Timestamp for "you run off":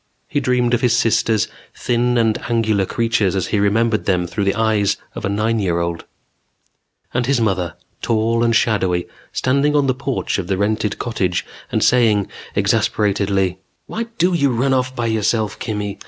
14.33-14.95